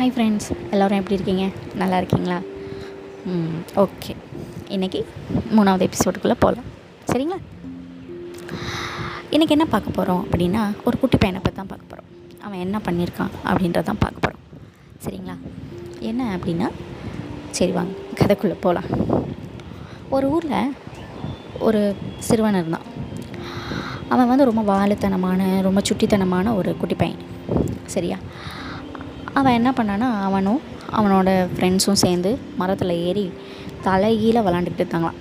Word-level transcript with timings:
hi 0.00 0.12
friends 0.14 0.48
எல்லோரும் 0.70 0.98
எப்படி 0.98 1.16
இருக்கீங்க 1.16 1.44
நல்லா 1.74 1.96
இருக்கீங்களா 1.96 2.36
ஓகே 3.74 4.12
இன்றைக்கி 4.68 5.00
மூணாவது 5.56 5.86
எபிசோடுக்குள்ளே 5.86 6.36
போகலாம் 6.38 6.68
சரிங்களா 7.08 7.38
இன்றைக்கி 9.30 9.48
என்ன 9.48 9.66
பார்க்க 9.66 9.96
போகிறோம் 9.96 10.20
அப்படின்னா 10.24 10.62
ஒரு 10.84 10.98
குட்டி 10.98 11.18
பையனை 11.18 11.40
பற்றி 11.40 11.56
தான் 11.56 11.70
பார்க்க 11.70 11.90
போகிறோம் 11.90 12.06
அவன் 12.42 12.60
என்ன 12.60 12.80
பண்ணியிருக்கான் 12.86 13.32
அப்படின்றதான் 13.44 14.00
பார்க்க 14.00 14.24
போகிறோம் 14.26 14.44
சரிங்களா 15.06 15.36
என்ன 16.00 16.28
அப்படின்னா 16.36 16.68
சரி 17.50 17.72
வாங்க 17.72 17.96
கதைக்குள்ளே 18.14 18.58
போகலாம் 18.60 18.88
ஒரு 20.10 20.28
ஊரில் 20.28 20.72
ஒரு 21.60 21.80
சிறுவனர் 22.18 22.70
தான் 22.70 22.86
அவன் 24.08 24.28
வந்து 24.28 24.44
ரொம்ப 24.44 24.64
வாலுத்தனமான 24.72 25.50
ரொம்ப 25.60 25.82
சுட்டித்தனமான 25.88 26.54
ஒரு 26.54 26.76
குட்டி 26.76 26.94
பையன் 26.94 27.24
சரியா 27.86 28.20
அவன் 29.38 29.56
என்ன 29.56 29.70
பண்ணான்னா 29.70 30.08
அவனும் 30.22 30.60
அவனோட 30.92 31.30
ஃப்ரெண்ட்ஸும் 31.52 32.02
சேர்ந்து 32.02 32.30
மரத்தில் 32.56 32.94
ஏறி 33.02 33.24
தலைகீழ 33.84 34.38
விளாண்டுக்கிட்டு 34.42 34.84
இருந்தாங்களாம் 34.84 35.18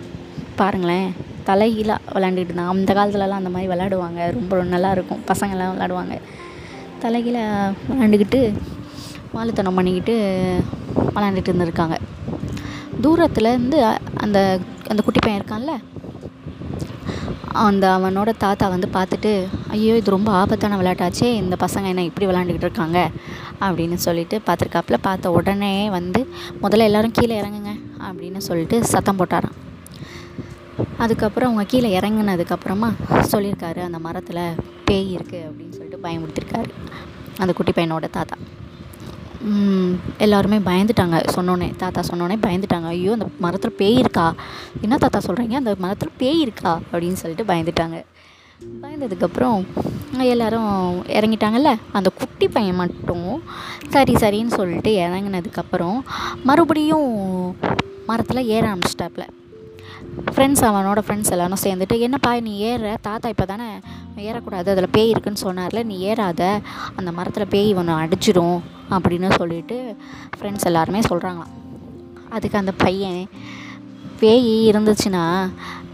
பாருங்களேன் 0.55 1.09
தலைகீழாக 1.44 2.13
விளாண்டுக்கிட்டு 2.16 2.52
இருந்தான் 2.52 2.71
அந்த 2.71 2.91
காலத்துலலாம் 2.94 3.41
அந்த 3.41 3.52
மாதிரி 3.52 3.70
விளாடுவாங்க 3.71 4.21
ரொம்ப 4.31 4.62
நல்லாயிருக்கும் 4.71 5.21
பசங்கள்லாம் 5.27 5.73
விளாடுவாங்க 5.73 6.16
தலைகீழ 7.02 7.38
விளாண்டுக்கிட்டு 7.89 8.41
வாழுத்தனம் 9.34 9.77
பண்ணிக்கிட்டு 9.77 10.16
விளாண்டுட்டு 11.09 11.52
இருந்திருக்காங்க 11.52 11.98
இருந்து 13.49 13.80
அந்த 14.23 14.39
அந்த 14.89 15.02
குட்டி 15.02 15.20
பையன் 15.20 15.39
இருக்கான்ல 15.39 15.73
அந்த 17.62 17.85
அவனோட 17.91 18.30
தாத்தா 18.38 18.66
வந்து 18.70 18.88
பார்த்துட்டு 18.94 19.31
ஐயோ 19.70 19.94
இது 19.95 20.09
ரொம்ப 20.09 20.31
ஆபத்தான 20.31 20.77
விளையாட்டாச்சே 20.77 21.29
இந்த 21.34 21.55
பசங்க 21.60 21.87
என்ன 21.87 22.04
இப்படி 22.04 22.27
விளாண்டுக்கிட்டு 22.27 22.68
இருக்காங்க 22.70 22.99
அப்படின்னு 23.62 23.98
சொல்லிட்டு 23.99 24.37
பார்த்துருக்காப்புல 24.46 24.99
பார்த்த 25.01 25.32
உடனே 25.32 25.73
வந்து 25.90 26.21
முதல்ல 26.62 26.90
எல்லோரும் 26.90 27.12
கீழே 27.12 27.37
இறங்குங்க 27.41 27.73
அப்படின்னு 27.99 28.41
சொல்லிட்டு 28.41 28.79
சத்தம் 28.85 29.20
போட்டாரான் 29.20 29.55
அதுக்கப்புறம் 30.98 31.49
அவங்க 31.49 31.65
கீழே 31.65 31.90
இறங்கினதுக்கப்புறமா 31.99 32.90
சொல்லியிருக்காரு 33.32 33.82
அந்த 33.82 33.99
மரத்தில் 33.99 34.43
பேய் 34.85 35.12
இருக்குது 35.15 35.46
அப்படின்னு 35.48 35.76
சொல்லிட்டு 35.76 36.04
பயமுடுத்திருக்காரு 36.04 36.71
அந்த 37.40 37.54
குட்டி 37.54 37.71
பையனோட 37.71 38.07
தாத்தா 38.10 38.37
எல்லாருமே 40.18 40.57
பயந்துட்டாங்க 40.60 41.18
சொன்னோன்னே 41.35 41.76
தாத்தா 41.77 42.01
சொன்னோடனே 42.01 42.37
பயந்துட்டாங்க 42.41 42.87
ஐயோ 42.87 43.12
அந்த 43.12 43.27
மரத்தில் 43.40 43.77
பேய் 43.77 43.98
இருக்கா 43.98 44.34
என்ன 44.82 44.98
தாத்தா 44.98 45.20
சொல்கிறீங்க 45.20 45.54
அந்த 45.54 45.76
மரத்தில் 45.79 46.18
பேய் 46.18 46.40
இருக்கா 46.40 46.73
அப்படின்னு 46.91 47.13
சொல்லிட்டு 47.13 47.46
பயந்துட்டாங்க 47.46 47.98
பயந்ததுக்கப்புறம் 48.84 49.60
எல்லோரும் 50.26 50.71
இறங்கிட்டாங்கல்ல 51.07 51.71
அந்த 51.91 52.10
குட்டி 52.10 52.48
பையன் 52.48 52.76
மட்டும் 52.76 53.27
சரி 53.90 54.13
சரின்னு 54.13 54.48
சொல்லிட்டு 54.48 54.91
இறங்கினதுக்கப்புறம் 54.91 55.98
மறுபடியும் 56.43 57.10
மரத்தில் 58.07 58.48
ஏற 58.48 58.63
ஆரம்பிச்சிட்டாப்புல 58.68 59.26
ஃப்ரெண்ட்ஸ் 60.34 60.63
அவனோட 60.63 60.99
ஃப்ரெண்ட்ஸ் 60.99 61.32
எல்லாரும் 61.32 61.63
சேர்ந்துட்டு 61.63 61.96
என்னப்பா 61.99 62.40
நீ 62.40 62.60
ஏற 62.60 62.96
தாத்தா 63.01 63.29
இப்போ 63.29 63.46
தானே 63.46 63.68
ஏறக்கூடாது 64.18 64.68
அதில் 64.69 64.90
பேய் 64.91 65.09
இருக்குன்னு 65.09 65.44
சொன்னார்ல 65.44 65.84
நீ 65.84 66.00
ஏறாத 66.00 66.62
அந்த 66.96 67.12
மரத்தில் 67.12 67.47
பேய் 67.47 67.73
ஒன்று 67.73 67.94
அடிச்சிடும் 67.96 68.57
அப்படின்னு 68.91 69.29
சொல்லிட்டு 69.38 69.78
ஃப்ரெண்ட்ஸ் 70.38 70.68
எல்லாருமே 70.68 71.01
சொல்கிறாங்களாம் 71.09 71.53
அதுக்கு 72.29 72.57
அந்த 72.57 72.73
பையன் 72.78 73.22
பேய் 74.19 74.47
இருந்துச்சுன்னா 74.69 75.23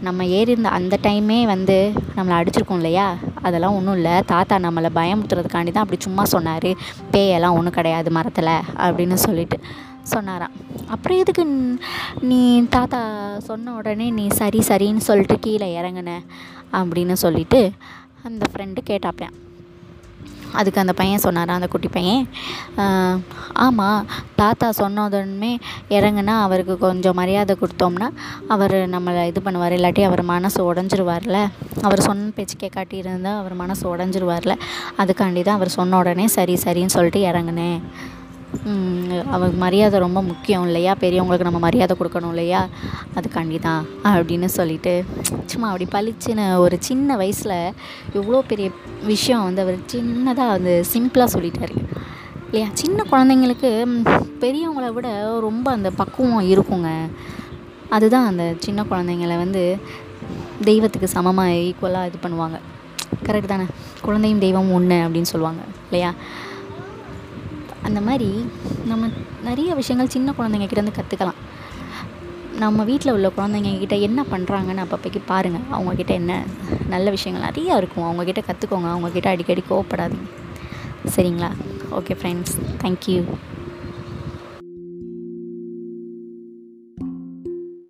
நம்ம 0.00 0.24
ஏறி 0.36 0.50
இருந்த 0.50 0.70
அந்த 0.70 0.94
டைமே 1.02 1.38
வந்து 1.46 1.76
நம்மளை 2.16 2.34
அடிச்சிருக்கோம் 2.36 2.76
இல்லையா 2.76 3.06
அதெல்லாம் 3.42 3.76
ஒன்றும் 3.76 3.96
இல்லை 3.96 4.14
தாத்தா 4.26 4.56
நம்மளை 4.58 4.90
பயமுறுத்துறதுக்காண்டி 4.94 5.72
தான் 5.72 5.84
அப்படி 5.84 6.00
சும்மா 6.02 6.24
சொன்னார் 6.26 6.70
பேயெல்லாம் 7.12 7.56
ஒன்றும் 7.56 7.76
கிடையாது 7.76 8.10
மரத்தில் 8.10 8.52
அப்படின்னு 8.84 9.18
சொல்லிட்டு 9.24 9.58
சொன்னாராம் 10.04 10.54
அப்புறம் 10.90 11.20
எதுக்கு 11.20 11.44
நீ 12.22 12.40
தாத்தா 12.68 13.00
சொன்ன 13.46 13.74
உடனே 13.74 14.08
நீ 14.10 14.26
சரி 14.32 14.60
சரின்னு 14.68 15.08
சொல்லிட்டு 15.08 15.38
கீழே 15.38 15.68
இறங்குன 15.80 16.12
அப்படின்னு 16.72 17.16
சொல்லிட்டு 17.18 17.60
அந்த 18.22 18.44
ஃப்ரெண்டு 18.52 18.82
கேட்டாப்பேன் 18.90 19.34
அதுக்கு 20.54 20.80
அந்த 20.80 20.92
பையன் 20.92 21.24
சொன்னாரா 21.24 21.54
அந்த 21.54 21.68
குட்டி 21.68 21.88
பையன் 21.88 22.24
ஆமாம் 23.56 24.06
தாத்தா 24.36 24.68
சொன்னதுமே 24.78 25.52
இறங்குனா 25.90 26.34
அவருக்கு 26.40 26.76
கொஞ்சம் 26.78 27.14
மரியாதை 27.14 27.56
கொடுத்தோம்னா 27.60 28.08
அவர் 28.48 28.76
நம்மளை 28.88 29.22
இது 29.26 29.40
பண்ணுவார் 29.40 29.72
இல்லாட்டி 29.72 30.02
அவர் 30.02 30.22
மனசு 30.24 30.60
உடஞ்சிருவார்ல 30.64 31.38
அவர் 31.82 32.00
சொன்ன 32.00 32.32
பேச்சு 32.36 32.56
கேட்காட்டி 32.56 32.96
இருந்தால் 32.96 33.40
அவர் 33.40 33.54
மனசு 33.54 33.84
உடஞ்சிருவார்ல 33.94 34.56
அதுக்காண்டி 34.98 35.42
தான் 35.42 35.54
அவர் 35.54 35.76
சொன்ன 35.78 35.98
உடனே 35.98 36.28
சரி 36.28 36.56
சரின்னு 36.64 36.96
சொல்லிட்டு 36.96 37.22
இறங்குனேன் 37.30 37.80
அவங்க 39.30 39.48
மரியாதை 39.56 39.96
ரொம்ப 39.98 40.20
முக்கியம் 40.22 40.66
இல்லையா 40.66 40.92
பெரியவங்களுக்கு 41.00 41.48
நம்ம 41.48 41.60
மரியாதை 41.60 41.94
கொடுக்கணும் 41.98 42.32
இல்லையா 42.34 42.60
அதுக்காண்டி 43.14 43.58
தான் 43.60 43.84
அப்படின்னு 44.12 44.48
சொல்லிட்டு 44.56 44.94
சும்மா 45.46 45.68
அப்படி 45.68 45.86
பளிச்சுன்னு 45.92 46.46
ஒரு 46.58 46.78
சின்ன 46.80 47.16
வயசில் 47.16 47.56
எவ்வளோ 48.12 48.42
பெரிய 48.46 48.68
விஷயம் 49.04 49.44
வந்து 49.44 49.64
அவர் 49.64 49.78
சின்னதாக 49.86 50.50
வந்து 50.50 50.74
சிம்பிளாக 50.92 51.34
சொல்லிட்டார் 51.34 51.74
இல்லையா 52.46 52.68
சின்ன 52.74 52.98
குழந்தைங்களுக்கு 53.10 53.70
பெரியவங்கள 54.40 54.88
விட 54.92 55.08
ரொம்ப 55.40 55.66
அந்த 55.70 55.88
பக்குவம் 55.92 56.50
இருக்குங்க 56.50 56.90
அதுதான் 57.90 58.26
அந்த 58.26 58.44
சின்ன 58.58 58.80
குழந்தைங்கள 58.82 59.34
வந்து 59.36 59.62
தெய்வத்துக்கு 60.64 61.08
சமமாக 61.08 61.58
ஈக்குவலாக 61.62 62.08
இது 62.08 62.18
பண்ணுவாங்க 62.22 62.58
கரெக்ட் 63.24 63.52
தானே 63.52 63.66
குழந்தையும் 64.02 64.38
தெய்வமும் 64.38 64.74
ஒன்று 64.74 64.96
அப்படின்னு 65.04 65.30
சொல்லுவாங்க 65.32 65.62
இல்லையா 65.86 66.10
அந்த 67.84 68.00
மாதிரி 68.00 68.28
நம்ம 68.84 69.10
நிறைய 69.42 69.70
விஷயங்கள் 69.74 70.08
சின்ன 70.08 70.34
வந்து 70.76 70.98
கற்றுக்கலாம் 70.98 71.40
நம்ம 72.58 72.84
வீட்டில் 72.84 73.12
உள்ள 73.12 73.28
குழந்தைங்க 73.28 73.70
கிட்ட 73.78 73.96
என்ன 74.00 74.20
பண்ணுறாங்கன்னு 74.30 74.84
அப்பப்போக்கி 74.84 75.20
பாருங்கள் 75.26 75.66
அவங்கக்கிட்ட 75.70 76.14
என்ன 76.14 76.34
நல்ல 76.88 77.10
விஷயங்கள் 77.10 77.46
நிறையா 77.48 77.76
இருக்கும் 77.76 78.06
அவங்கக்கிட்ட 78.06 78.44
கற்றுக்கோங்க 78.46 78.90
அவங்கக்கிட்ட 78.90 79.30
அடிக்கடி 79.30 79.64
கோவப்படாதீங்க 79.68 80.30
சரிங்களா 81.10 81.50
ஓகே 81.90 82.14
ஃப்ரெண்ட்ஸ் 82.14 82.56
தேங்க்யூ 82.76 83.18